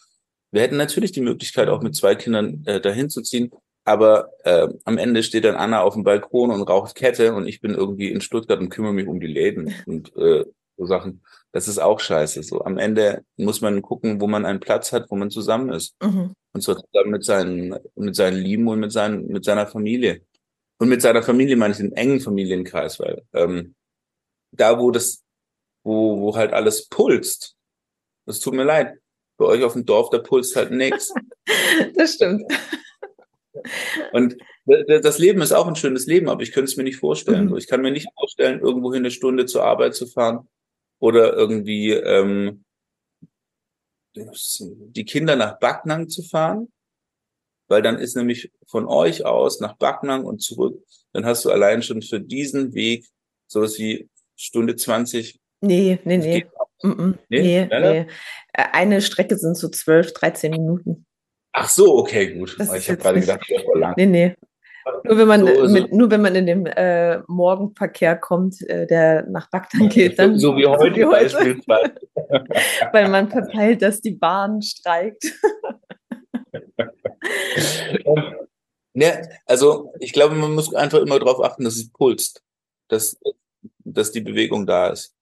[0.55, 3.51] Wir hätten natürlich die Möglichkeit, auch mit zwei Kindern äh, dahin zu ziehen,
[3.85, 7.61] aber äh, am Ende steht dann Anna auf dem Balkon und raucht Kette und ich
[7.61, 10.45] bin irgendwie in Stuttgart und kümmere mich um die Läden und äh,
[10.77, 11.25] so Sachen.
[11.51, 12.45] Das ist auch scheiße.
[12.45, 15.97] So am Ende muss man gucken, wo man einen Platz hat, wo man zusammen ist.
[16.01, 16.35] Mhm.
[16.53, 20.23] Und zwar zusammen mit seinen, mit seinen Lieben und mit seinen, mit seiner Familie.
[20.79, 23.75] Und mit seiner Familie meine ich den engen Familienkreis, weil ähm,
[24.53, 25.25] da, wo das,
[25.83, 27.57] wo, wo halt alles pulst,
[28.25, 29.01] das tut mir leid.
[29.37, 31.12] Bei euch auf dem Dorf, da pulst halt nichts.
[31.94, 32.42] Das stimmt.
[34.12, 37.51] Und das Leben ist auch ein schönes Leben, aber ich könnte es mir nicht vorstellen.
[37.51, 37.57] Mhm.
[37.57, 40.49] Ich kann mir nicht vorstellen, irgendwohin eine Stunde zur Arbeit zu fahren
[40.99, 42.64] oder irgendwie ähm,
[44.14, 46.73] die Kinder nach Backnang zu fahren,
[47.68, 51.83] weil dann ist nämlich von euch aus nach Backnang und zurück, dann hast du allein
[51.83, 53.07] schon für diesen Weg
[53.47, 55.40] sowas wie Stunde 20.
[55.61, 56.47] Nee, nee, nee.
[56.83, 58.07] Nee, nee, nee.
[58.53, 61.07] Eine Strecke sind so 12, 13 Minuten.
[61.53, 62.57] Ach so, okay, gut.
[62.59, 63.95] Das ich habe gerade gedacht, das war lang.
[63.97, 64.37] Nee, nee.
[65.05, 69.27] Nur wenn man, so, mit, nur wenn man in den äh, Morgenverkehr kommt, äh, der
[69.29, 70.39] nach Bagdad geht, dann.
[70.39, 71.35] So, so wie heute, wie heute.
[71.35, 71.95] beispielsweise.
[72.93, 75.33] Weil man verteilt, dass die Bahn streikt.
[78.95, 82.43] ja, also ich glaube, man muss einfach immer darauf achten, dass es pulst,
[82.89, 83.19] dass,
[83.79, 85.15] dass die Bewegung da ist.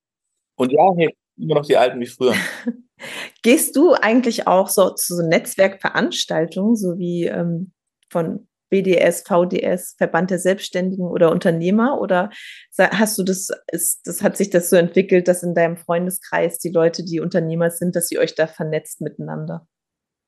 [0.56, 2.34] Und ja, hey, immer noch die Alten wie früher.
[3.42, 7.72] Gehst du eigentlich auch so zu so Netzwerkveranstaltungen, so wie ähm,
[8.10, 12.00] von BDS, VDS, Verband der Selbstständigen oder Unternehmer?
[12.00, 12.30] Oder
[12.78, 16.70] hast du das, ist, das hat sich das so entwickelt, dass in deinem Freundeskreis die
[16.70, 19.68] Leute, die Unternehmer sind, dass ihr euch da vernetzt miteinander?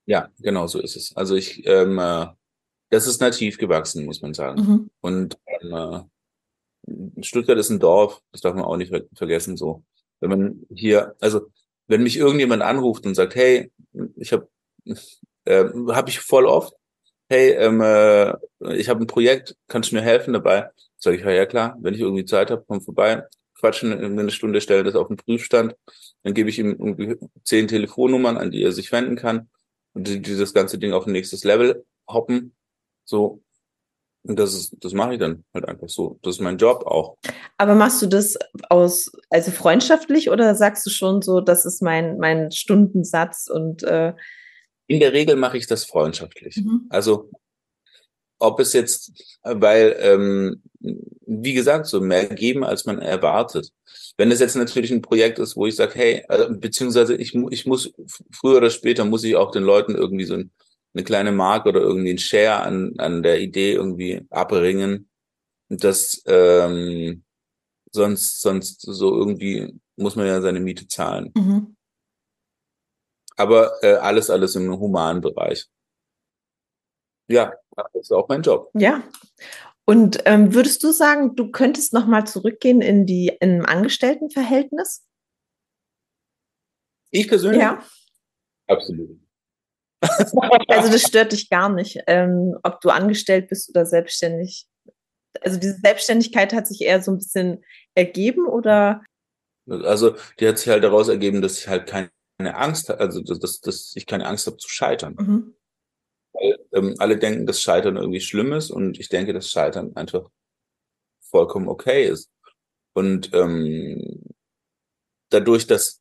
[0.07, 1.17] Ja, genau so ist es.
[1.17, 2.27] Also ich, ähm, äh,
[2.91, 4.61] das ist nativ gewachsen, muss man sagen.
[4.61, 4.91] Mhm.
[5.01, 9.57] Und ähm, äh, Stuttgart ist ein Dorf, das darf man auch nicht vergessen.
[9.57, 9.85] So,
[10.25, 11.51] wenn man hier, also
[11.87, 13.71] wenn mich irgendjemand anruft und sagt, hey,
[14.17, 14.49] ich habe,
[15.45, 16.75] äh, habe ich voll oft,
[17.29, 18.35] hey, ähm, äh,
[18.77, 20.71] ich habe ein Projekt, kannst du mir helfen dabei?
[20.97, 23.25] Sag ich, ja, klar, wenn ich irgendwie Zeit habe, komm vorbei,
[23.59, 25.77] quatschen eine Stunde, stellen das auf den Prüfstand,
[26.23, 29.51] dann gebe ich ihm zehn Telefonnummern, an die er sich wenden kann
[29.93, 32.55] und die, die das ganze Ding auf ein nächstes Level hoppen.
[33.05, 33.43] So,
[34.25, 36.19] das ist, das mache ich dann halt einfach so.
[36.23, 37.17] Das ist mein Job auch.
[37.59, 38.37] Aber machst du das
[38.71, 44.15] aus, also freundschaftlich oder sagst du schon so, das ist mein, mein Stundensatz und äh,
[44.87, 46.57] in der Regel mache ich das freundschaftlich.
[46.57, 46.87] Mhm.
[46.91, 47.31] Also
[48.39, 50.63] ob es jetzt, weil, ähm,
[51.27, 53.71] wie gesagt, so mehr geben, als man erwartet.
[54.17, 57.67] Wenn es jetzt natürlich ein Projekt ist, wo ich sage, hey, also, beziehungsweise ich, ich
[57.67, 57.93] muss,
[58.31, 60.51] früher oder später muss ich auch den Leuten irgendwie so ein,
[60.95, 65.09] eine kleine Mark oder irgendwie ein Share an, an der Idee irgendwie abbringen.
[65.69, 67.25] Das, ähm,
[67.91, 71.33] sonst, sonst so irgendwie muss man ja seine Miete zahlen.
[71.35, 71.77] Mhm
[73.37, 75.67] aber äh, alles, alles im humanen Bereich.
[77.29, 78.71] Ja, das ist auch mein Job.
[78.75, 79.03] Ja.
[79.87, 85.07] Und ähm, würdest du sagen, du könntest noch mal zurückgehen in die in ein Angestelltenverhältnis?
[87.11, 87.61] Ich persönlich?
[87.61, 87.85] Ja.
[88.67, 89.21] Absolut.
[90.69, 94.67] also das stört dich gar nicht, ähm, ob du angestellt bist oder selbstständig.
[95.41, 97.65] Also diese Selbstständigkeit hat sich eher so ein bisschen
[97.95, 99.03] ergeben oder?
[99.69, 103.61] Also die hat sich halt daraus ergeben, dass ich halt kein keine Angst, also dass,
[103.61, 105.15] dass ich keine Angst habe zu scheitern.
[105.19, 105.55] Mhm.
[106.33, 110.29] Weil, ähm, alle denken, dass Scheitern irgendwie schlimm ist und ich denke, dass Scheitern einfach
[111.21, 112.31] vollkommen okay ist.
[112.93, 114.23] Und ähm,
[115.31, 116.01] dadurch, dass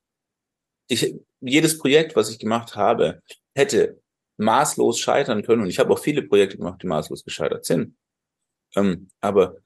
[0.87, 3.21] ich jedes Projekt, was ich gemacht habe,
[3.55, 4.01] hätte
[4.37, 5.61] maßlos scheitern können.
[5.61, 7.95] Und ich habe auch viele Projekte gemacht, die maßlos gescheitert sind.
[8.75, 9.57] Ähm, aber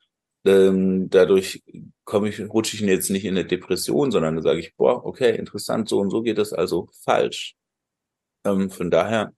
[0.45, 1.63] ähm, dadurch
[2.03, 5.35] komme ich, rutsche ich jetzt nicht in eine Depression, sondern da sage ich, boah, okay,
[5.35, 7.55] interessant, so und so geht das also falsch.
[8.45, 9.33] Ähm, von daher,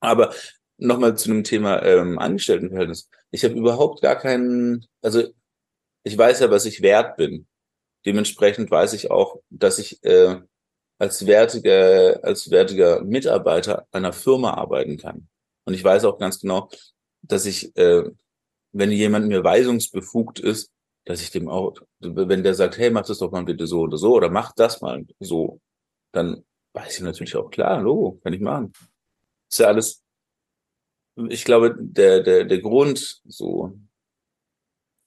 [0.00, 0.34] aber
[0.78, 3.10] nochmal zu dem Thema ähm, Angestelltenverhältnis.
[3.30, 5.24] Ich habe überhaupt gar keinen, also
[6.04, 7.46] ich weiß ja, was ich wert bin.
[8.06, 10.40] Dementsprechend weiß ich auch, dass ich äh,
[10.98, 15.28] als wertiger, als wertiger Mitarbeiter einer Firma arbeiten kann.
[15.64, 16.68] Und ich weiß auch ganz genau,
[17.22, 18.04] dass ich, äh,
[18.72, 20.72] wenn jemand mir weisungsbefugt ist,
[21.04, 23.96] dass ich dem auch, wenn der sagt, hey, mach das doch mal bitte so oder
[23.96, 25.60] so oder mach das mal so,
[26.12, 28.72] dann weiß ich natürlich auch, klar, Logo, kann ich machen.
[29.50, 30.02] Ist ja alles,
[31.28, 33.72] ich glaube, der, der, der Grund, so,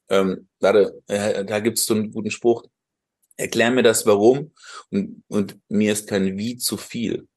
[0.09, 2.65] ähm, warte, äh, da gibt's so einen guten Spruch,
[3.41, 4.51] erklär mir das Warum
[4.89, 7.27] und, und mir ist kein Wie zu viel.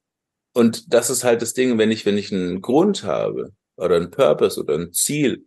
[0.52, 4.10] Und das ist halt das Ding, wenn ich, wenn ich einen Grund habe oder ein
[4.10, 5.46] Purpose oder ein Ziel,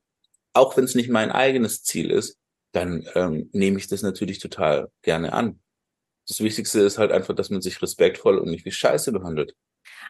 [0.53, 2.37] auch wenn es nicht mein eigenes Ziel ist,
[2.73, 5.59] dann ähm, nehme ich das natürlich total gerne an.
[6.27, 9.55] Das Wichtigste ist halt einfach, dass man sich respektvoll und nicht wie Scheiße behandelt.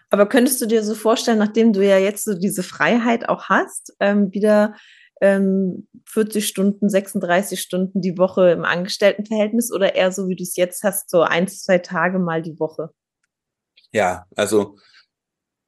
[0.09, 3.95] Aber könntest du dir so vorstellen, nachdem du ja jetzt so diese Freiheit auch hast,
[3.99, 4.75] ähm, wieder
[5.21, 10.55] ähm, 40 Stunden, 36 Stunden die Woche im Angestelltenverhältnis oder eher so, wie du es
[10.55, 12.91] jetzt hast, so ein, zwei Tage mal die Woche?
[13.91, 14.77] Ja, also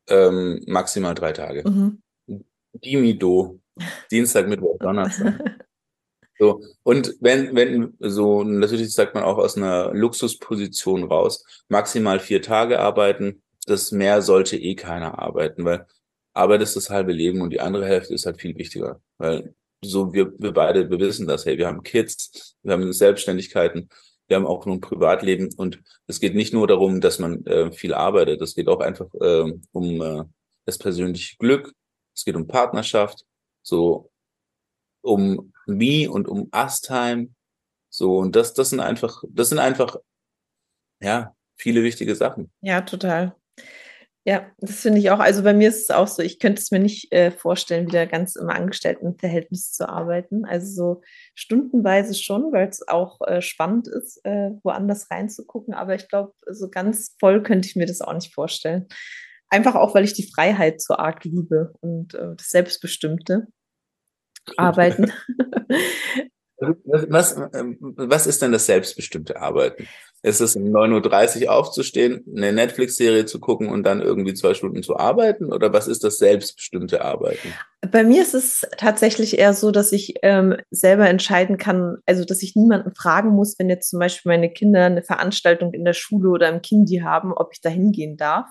[0.08, 1.68] ähm, maximal drei Tage.
[1.68, 2.02] Mhm.
[2.74, 3.60] Dimido.
[4.12, 5.40] Dienstag, Mittwoch, Donnerstag.
[6.38, 12.42] so, und wenn, wenn, so, natürlich sagt man auch aus einer Luxusposition raus, maximal vier
[12.42, 15.86] Tage arbeiten, das mehr sollte eh keiner arbeiten, weil
[16.34, 19.02] Arbeit ist das halbe Leben und die andere Hälfte ist halt viel wichtiger.
[19.18, 23.90] Weil so wir, wir beide, wir wissen das, hey, wir haben Kids, wir haben Selbstständigkeiten,
[24.28, 27.72] wir haben auch nur ein Privatleben und es geht nicht nur darum, dass man äh,
[27.72, 30.24] viel arbeitet, es geht auch einfach äh, um äh,
[30.66, 31.74] das persönliche Glück,
[32.16, 33.26] es geht um Partnerschaft,
[33.64, 34.12] so
[35.02, 37.30] um Me und um Us-Time,
[37.90, 39.98] so und das, das sind einfach, das sind einfach,
[41.02, 42.52] ja, viele wichtige Sachen.
[42.62, 43.36] Ja, total.
[44.26, 45.20] Ja, das finde ich auch.
[45.20, 48.06] Also bei mir ist es auch so, ich könnte es mir nicht äh, vorstellen, wieder
[48.06, 50.46] ganz im Angestelltenverhältnis zu arbeiten.
[50.46, 51.02] Also so
[51.36, 55.74] stundenweise schon, weil es auch äh, spannend ist, äh, woanders reinzugucken.
[55.74, 58.88] Aber ich glaube, so ganz voll könnte ich mir das auch nicht vorstellen.
[59.50, 63.48] Einfach auch, weil ich die Freiheit so arg liebe und äh, das Selbstbestimmte
[64.58, 65.12] Arbeiten.
[66.62, 69.88] Was, was ist denn das selbstbestimmte Arbeiten?
[70.22, 74.84] Ist es um 9.30 Uhr aufzustehen, eine Netflix-Serie zu gucken und dann irgendwie zwei Stunden
[74.84, 75.54] zu arbeiten?
[75.54, 77.54] Oder was ist das selbstbestimmte Arbeiten?
[77.90, 82.44] Bei mir ist es tatsächlich eher so, dass ich ähm, selber entscheiden kann, also dass
[82.44, 86.30] ich niemanden fragen muss, wenn jetzt zum Beispiel meine Kinder eine Veranstaltung in der Schule
[86.30, 88.48] oder im Kindi haben, ob ich da hingehen darf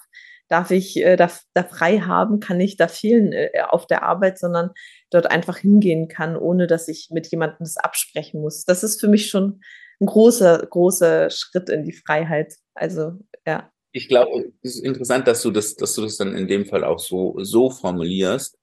[0.49, 4.39] darf ich äh, da, da frei haben, kann ich da fehlen äh, auf der Arbeit,
[4.39, 4.71] sondern
[5.11, 8.65] dort einfach hingehen kann, ohne dass ich mit jemandem das absprechen muss.
[8.65, 9.61] Das ist für mich schon
[10.01, 12.55] ein großer, großer Schritt in die Freiheit.
[12.75, 13.13] Also,
[13.47, 13.71] ja.
[13.93, 16.85] Ich glaube, es ist interessant, dass du das, dass du das dann in dem Fall
[16.85, 18.57] auch so, so formulierst.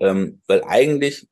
[0.00, 1.28] Ähm, weil eigentlich,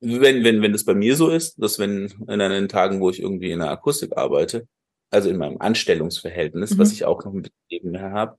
[0.00, 3.20] wenn, wenn, wenn das bei mir so ist, dass wenn in den Tagen, wo ich
[3.20, 4.68] irgendwie in der Akustik arbeite,
[5.10, 6.78] also in meinem Anstellungsverhältnis, mhm.
[6.78, 8.38] was ich auch noch ein bisschen nebenher habe,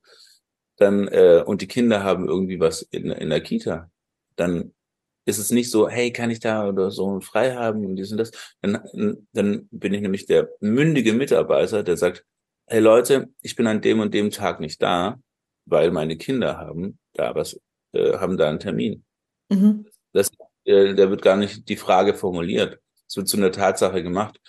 [0.77, 3.91] dann äh, und die Kinder haben irgendwie was in, in der Kita,
[4.37, 4.73] dann
[5.29, 8.17] ist es nicht so, hey, kann ich da oder so frei haben und dies und
[8.17, 8.31] das.
[8.61, 12.25] Dann, dann bin ich nämlich der mündige Mitarbeiter, der sagt,
[12.67, 15.19] hey Leute, ich bin an dem und dem Tag nicht da,
[15.65, 17.59] weil meine Kinder haben da was,
[17.93, 19.03] äh, haben da einen Termin.
[19.49, 19.85] Mhm.
[20.13, 20.31] Das,
[20.65, 22.79] äh, da wird gar nicht die Frage formuliert.
[23.07, 24.39] Es wird zu einer Tatsache gemacht.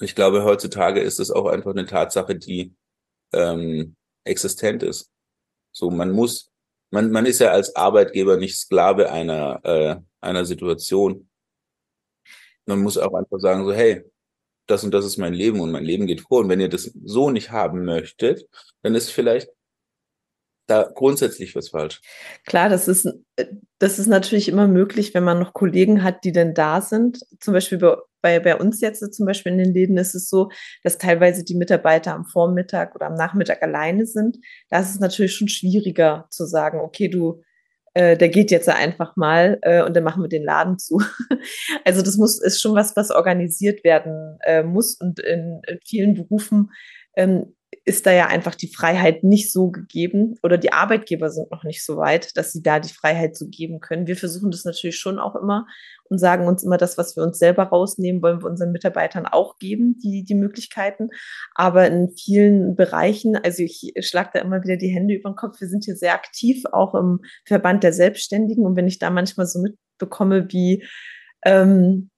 [0.00, 2.74] Ich glaube, heutzutage ist es auch einfach eine Tatsache, die
[3.32, 5.10] ähm, existent ist.
[5.72, 6.50] So, man muss,
[6.94, 11.28] man, man ist ja als Arbeitgeber nicht Sklave einer, äh, einer Situation.
[12.66, 14.04] Man muss auch einfach sagen, so, hey,
[14.66, 16.38] das und das ist mein Leben und mein Leben geht vor.
[16.38, 18.48] Und wenn ihr das so nicht haben möchtet,
[18.82, 19.50] dann ist vielleicht
[20.66, 22.00] da grundsätzlich was falsch.
[22.46, 23.46] Klar, das ist, äh,
[23.80, 27.18] das ist natürlich immer möglich, wenn man noch Kollegen hat, die denn da sind.
[27.40, 30.48] Zum Beispiel bei, bei, bei uns jetzt zum Beispiel in den Läden ist es so,
[30.82, 34.38] dass teilweise die Mitarbeiter am Vormittag oder am Nachmittag alleine sind.
[34.70, 37.42] Da ist es natürlich schon schwieriger zu sagen, okay, du,
[37.92, 41.02] äh, der geht jetzt einfach mal äh, und dann machen wir den Laden zu.
[41.84, 46.14] also das muss ist schon was, was organisiert werden äh, muss und in, in vielen
[46.14, 46.70] Berufen
[47.16, 47.54] ähm,
[47.86, 51.84] ist da ja einfach die Freiheit nicht so gegeben oder die Arbeitgeber sind noch nicht
[51.84, 54.06] so weit, dass sie da die Freiheit so geben können.
[54.06, 55.66] Wir versuchen das natürlich schon auch immer
[56.04, 59.58] und sagen uns immer, das, was wir uns selber rausnehmen, wollen wir unseren Mitarbeitern auch
[59.58, 61.10] geben, die, die Möglichkeiten.
[61.54, 65.60] Aber in vielen Bereichen, also ich schlage da immer wieder die Hände über den Kopf,
[65.60, 68.64] wir sind hier sehr aktiv, auch im Verband der Selbstständigen.
[68.64, 70.84] Und wenn ich da manchmal so mitbekomme, wie
[71.44, 72.10] ähm,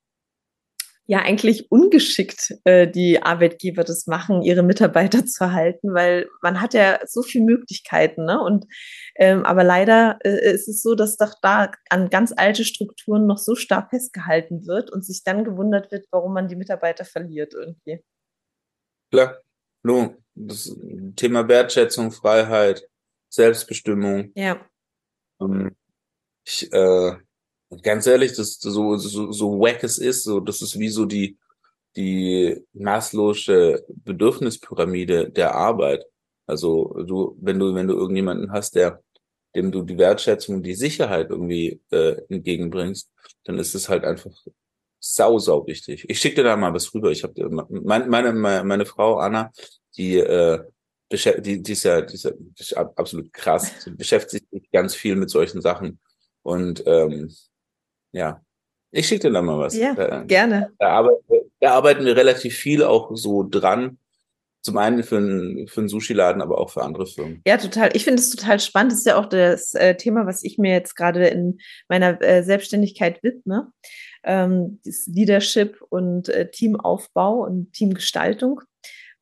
[1.07, 6.75] ja eigentlich ungeschickt äh, die Arbeitgeber das machen, ihre Mitarbeiter zu halten, weil man hat
[6.75, 8.41] ja so viele Möglichkeiten, ne?
[8.41, 8.67] Und
[9.15, 13.39] ähm, aber leider äh, ist es so, dass doch da an ganz alte Strukturen noch
[13.39, 18.03] so stark festgehalten wird und sich dann gewundert wird, warum man die Mitarbeiter verliert irgendwie.
[19.11, 19.39] Klar,
[19.83, 20.77] no, das
[21.15, 22.89] Thema Wertschätzung, Freiheit,
[23.29, 24.33] Selbstbestimmung.
[24.35, 24.61] Ja.
[25.41, 25.77] Ähm,
[26.45, 27.17] ich äh,
[27.83, 31.39] ganz ehrlich, das so, so, so wack es ist, so, das ist wie so die,
[31.97, 36.05] die maßlose Bedürfnispyramide der Arbeit.
[36.47, 39.03] Also du, wenn du, wenn du irgendjemanden hast, der,
[39.55, 43.11] dem du die Wertschätzung, die Sicherheit irgendwie äh, entgegenbringst,
[43.45, 44.33] dann ist es halt einfach
[45.01, 46.05] sau, sau wichtig.
[46.09, 47.11] Ich schicke dir da mal was rüber.
[47.11, 49.51] Ich habe meine, meine, meine Frau Anna,
[49.97, 50.63] die äh,
[51.13, 53.73] die, die ist ja, die ist ja die ist absolut krass.
[53.85, 56.01] Sie beschäftigt sich ganz viel mit solchen Sachen.
[56.43, 57.35] Und ähm,
[58.13, 58.41] ja.
[58.91, 59.77] Ich schicke dir dann mal was.
[59.77, 60.73] Ja, da, gerne.
[60.79, 63.99] Da arbeiten, da arbeiten wir relativ viel auch so dran.
[64.63, 67.41] Zum einen für einen, für einen Sushi-Laden, aber auch für andere Firmen.
[67.47, 67.95] Ja, total.
[67.95, 68.93] Ich finde es total spannend.
[68.93, 72.43] Das ist ja auch das äh, Thema, was ich mir jetzt gerade in meiner äh,
[72.43, 73.71] Selbstständigkeit widme.
[74.25, 78.61] Ähm, das Leadership und äh, Teamaufbau und Teamgestaltung,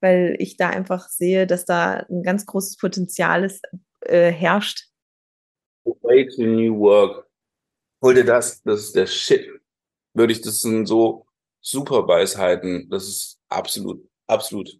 [0.00, 3.60] weil ich da einfach sehe, dass da ein ganz großes Potenzial ist,
[4.00, 4.86] äh, herrscht.
[5.84, 7.28] Way to new work
[8.04, 9.48] hol dir das, das ist der Shit.
[10.12, 11.26] Würde ich, das sind so
[11.60, 14.70] super Weisheiten, das ist absolut, absolut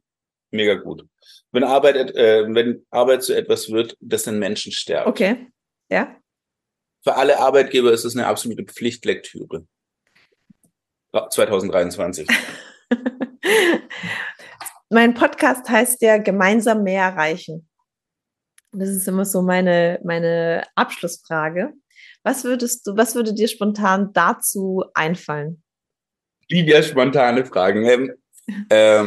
[0.50, 1.08] mega gut.
[1.50, 5.06] Wenn Arbeit, äh, wenn Arbeit zu etwas wird, das den Menschen stärkt.
[5.06, 5.48] Okay,
[5.88, 6.16] ja.
[7.02, 9.66] Für alle Arbeitgeber ist es eine absolute Pflichtlektüre.
[11.30, 12.28] 2023.
[14.90, 17.68] mein Podcast heißt ja gemeinsam mehr erreichen.
[18.72, 21.72] Das ist immer so meine, meine Abschlussfrage.
[22.24, 25.62] Was würdest du, was würde dir spontan dazu einfallen?
[26.50, 27.84] Die ja spontane Fragen.
[27.84, 28.12] Ähm,
[28.68, 29.04] äh,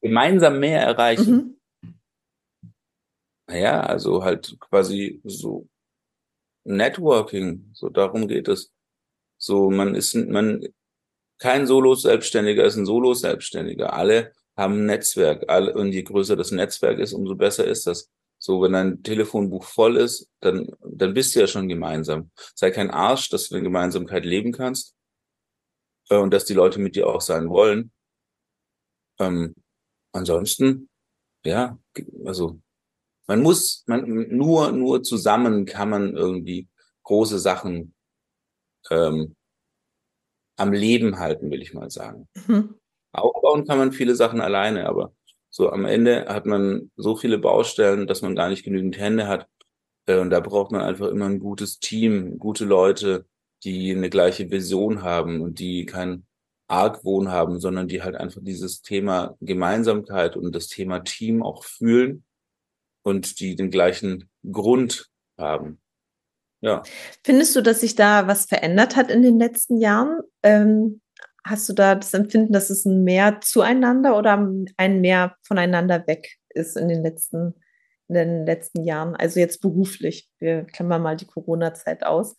[0.00, 1.58] gemeinsam mehr erreichen.
[1.82, 1.92] Mhm.
[3.48, 5.68] Naja, also halt quasi so
[6.64, 8.72] Networking, so darum geht es.
[9.38, 10.64] So, man ist, man,
[11.38, 13.92] kein Solo-Selbstständiger ist ein Solo-Selbstständiger.
[13.92, 15.48] Alle haben ein Netzwerk.
[15.48, 18.10] Alle, und je größer das Netzwerk ist, umso besser ist das.
[18.44, 22.32] So, wenn dein Telefonbuch voll ist, dann, dann bist du ja schon gemeinsam.
[22.56, 24.96] Sei kein Arsch, dass du eine Gemeinsamkeit leben kannst
[26.10, 27.92] äh, und dass die Leute mit dir auch sein wollen.
[29.20, 29.54] Ähm,
[30.10, 30.88] ansonsten,
[31.44, 31.78] ja,
[32.24, 32.60] also
[33.28, 36.68] man muss, man nur, nur zusammen kann man irgendwie
[37.04, 37.94] große Sachen
[38.90, 39.36] ähm,
[40.56, 42.28] am Leben halten, will ich mal sagen.
[42.48, 42.74] Mhm.
[43.12, 45.14] Aufbauen kann man viele Sachen alleine, aber
[45.54, 49.46] so am Ende hat man so viele Baustellen, dass man gar nicht genügend Hände hat.
[50.06, 53.26] Äh, und da braucht man einfach immer ein gutes Team, gute Leute,
[53.62, 56.26] die eine gleiche Vision haben und die kein
[56.68, 62.24] Argwohn haben, sondern die halt einfach dieses Thema Gemeinsamkeit und das Thema Team auch fühlen
[63.02, 65.82] und die den gleichen Grund haben.
[66.62, 66.82] Ja.
[67.24, 70.20] Findest du, dass sich da was verändert hat in den letzten Jahren?
[70.42, 71.01] Ähm,
[71.44, 74.38] Hast du da das Empfinden, dass es ein Mehr zueinander oder
[74.76, 77.54] ein Mehr voneinander weg ist in den letzten,
[78.08, 79.16] in den letzten Jahren?
[79.16, 80.30] Also jetzt beruflich.
[80.38, 82.36] Wir klammern mal die Corona-Zeit aus.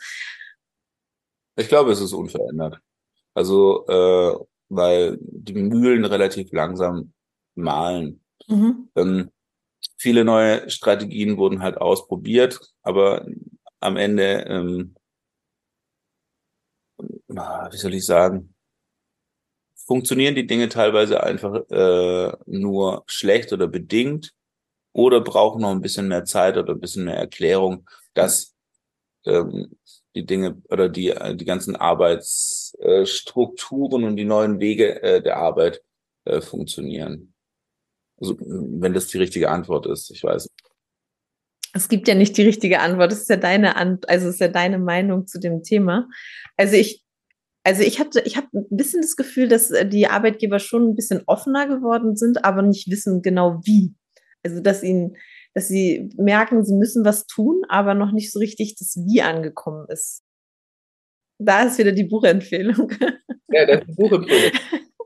[1.56, 2.80] Ich glaube, es ist unverändert.
[3.34, 7.13] Also, äh, weil die Mühlen relativ langsam
[7.56, 8.24] malen.
[8.48, 8.89] Mhm.
[8.96, 9.32] Ähm,
[9.98, 13.26] viele neue Strategien wurden halt ausprobiert, aber
[13.80, 14.96] am Ende, ähm,
[16.98, 18.53] wie soll ich sagen,
[19.86, 24.34] funktionieren die Dinge teilweise einfach äh, nur schlecht oder bedingt
[24.93, 28.54] oder brauchen noch ein bisschen mehr Zeit oder ein bisschen mehr Erklärung, dass
[29.26, 29.76] ähm,
[30.16, 35.82] die Dinge oder die, äh, die ganzen Arbeitsstrukturen und die neuen Wege äh, der Arbeit
[36.26, 37.34] äh, funktionieren.
[38.20, 40.47] Also, wenn das die richtige Antwort ist, ich weiß.
[41.76, 43.12] Es gibt ja nicht die richtige Antwort.
[43.12, 46.07] Es ist ja deine, Ant also es ist ja deine Meinung zu dem Thema.
[46.55, 47.03] Also ich
[47.64, 50.95] also ich hatte, ich habe ein bisschen das Gefühl, dass äh, die Arbeitgeber schon ein
[50.95, 53.93] bisschen offener geworden sind, aber nicht wissen genau wie.
[54.43, 55.16] Also dass ihnen,
[55.53, 59.86] dass sie merken, sie müssen was tun, aber noch nicht so richtig das Wie angekommen
[59.88, 60.24] ist.
[61.39, 62.91] Da ist wieder die Buchempfehlung.
[63.49, 64.51] Ja, das ist die Buchempfehlung.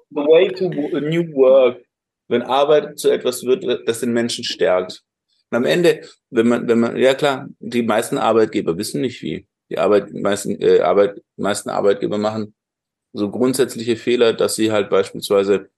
[0.10, 1.84] The way to a new work.
[2.30, 5.04] wenn Arbeit zu etwas wird, das den Menschen stärkt.
[5.50, 9.48] Und am Ende, wenn man, wenn man, ja klar, die meisten Arbeitgeber wissen nicht wie.
[9.70, 12.54] Die Arbeit, meisten, äh, Arbeit, meisten Arbeitgeber machen
[13.14, 15.70] so grundsätzliche Fehler, dass sie halt beispielsweise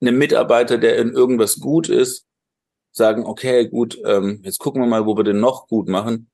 [0.00, 2.26] einem Mitarbeiter, der in irgendwas gut ist,
[2.92, 6.30] sagen, okay, gut, ähm, jetzt gucken wir mal, wo wir den noch gut machen,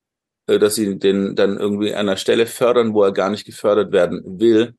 [0.47, 3.93] äh, dass sie den dann irgendwie an einer Stelle fördern, wo er gar nicht gefördert
[3.93, 4.75] werden will,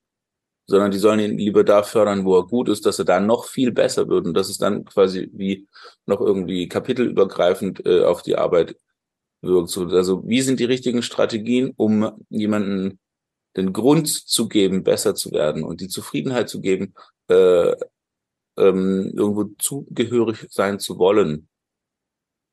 [0.65, 3.45] sondern die sollen ihn lieber da fördern, wo er gut ist, dass er da noch
[3.47, 4.25] viel besser wird.
[4.25, 5.67] Und dass es dann quasi wie
[6.05, 8.77] noch irgendwie kapitelübergreifend äh, auf die Arbeit
[9.43, 9.77] wirkt.
[9.93, 12.99] Also wie sind die richtigen Strategien, um jemanden
[13.55, 16.93] den Grund zu geben, besser zu werden und die Zufriedenheit zu geben,
[17.27, 17.75] äh,
[18.57, 21.47] ähm, irgendwo zugehörig sein zu wollen.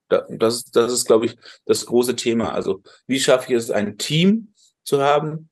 [0.09, 2.53] Da, das, das ist, glaube ich, das große Thema.
[2.53, 5.51] Also wie schaffe ich es, ein Team zu haben,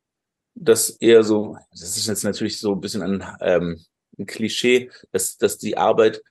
[0.54, 3.84] das eher so, das ist jetzt natürlich so ein bisschen ein, ähm,
[4.18, 6.22] ein Klischee, dass, dass die Arbeit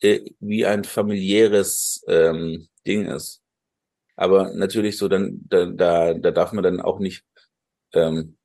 [0.00, 3.43] äh, wie ein familiäres ähm, Ding ist.
[4.16, 7.24] Aber natürlich so, dann, da, da, da darf man dann auch nicht
[7.92, 8.36] ähm,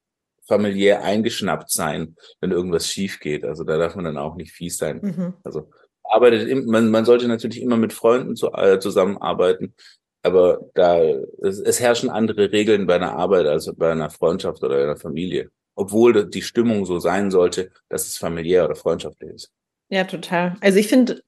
[0.48, 3.46] familiär eingeschnappt sein, wenn irgendwas schief geht.
[3.46, 5.00] Also da darf man dann auch nicht fies sein.
[5.02, 5.34] Mhm.
[5.44, 5.70] Also
[6.04, 9.76] arbeitet, man, man sollte natürlich immer mit Freunden zu, äh, zusammenarbeiten,
[10.24, 14.82] aber da es, es herrschen andere Regeln bei einer Arbeit als bei einer Freundschaft oder
[14.82, 15.50] einer Familie.
[15.76, 19.52] Obwohl die Stimmung so sein sollte, dass es familiär oder freundschaftlich ist.
[19.88, 20.58] Ja, total.
[20.60, 21.22] Also ich finde,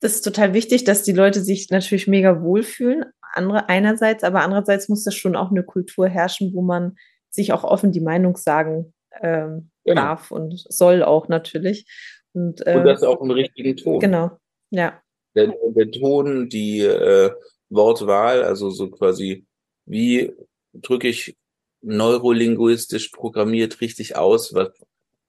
[0.00, 3.06] das ist total wichtig, dass die Leute sich natürlich mega wohlfühlen.
[3.36, 6.96] Andere einerseits, aber andererseits muss das schon auch eine Kultur herrschen, wo man
[7.30, 10.02] sich auch offen die Meinung sagen ähm, genau.
[10.02, 11.86] darf und soll auch natürlich.
[12.32, 14.00] Und, äh, und das auch im richtigen Ton.
[14.00, 14.30] Genau,
[14.70, 15.00] ja.
[15.34, 17.30] Der, der Ton, die äh,
[17.68, 19.46] Wortwahl, also so quasi,
[19.84, 20.32] wie
[20.72, 21.36] drücke ich
[21.82, 24.70] neurolinguistisch programmiert richtig aus, was,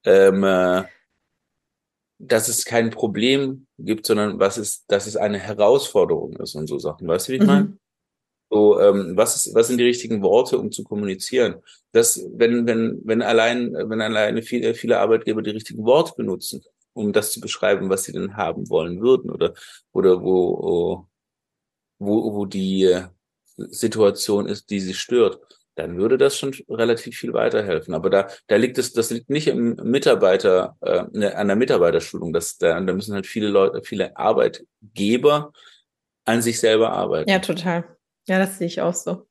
[0.05, 0.83] ähm, äh,
[2.19, 6.79] dass es kein Problem gibt, sondern was ist, dass es eine Herausforderung ist und so
[6.79, 7.07] Sachen.
[7.07, 7.47] Weißt du, wie ich mhm.
[7.47, 7.77] meine?
[8.49, 11.55] So, ähm, was ist, was sind die richtigen Worte, um zu kommunizieren?
[11.91, 17.11] Das, wenn, wenn, wenn allein, wenn alleine viele, viele Arbeitgeber die richtigen Worte benutzen, um
[17.11, 19.53] das zu beschreiben, was sie denn haben wollen würden oder,
[19.91, 21.07] oder wo,
[21.99, 23.03] wo, wo die äh,
[23.55, 25.39] Situation ist, die sie stört,
[25.75, 27.93] dann würde das schon relativ viel weiterhelfen.
[27.93, 32.33] Aber da, da liegt es, das liegt nicht im Mitarbeiter, äh, an der Mitarbeiterschulung.
[32.33, 35.51] Das, da, da müssen halt viele Leute, viele Arbeitgeber
[36.25, 37.29] an sich selber arbeiten.
[37.29, 37.96] Ja, total.
[38.27, 39.25] Ja, das sehe ich auch so.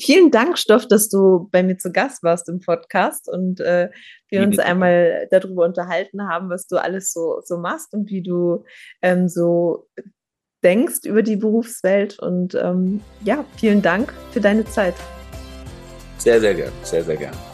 [0.00, 3.88] Vielen Dank, Stoff, dass du bei mir zu Gast warst im Podcast und äh,
[4.28, 8.64] wir uns einmal darüber unterhalten haben, was du alles so, so machst und wie du
[9.00, 9.88] ähm, so
[10.64, 12.18] denkst über die Berufswelt.
[12.18, 14.94] Und ähm, ja, vielen Dank für deine Zeit.
[16.18, 17.47] Sehr, sehr gern, sehr, sehr gern.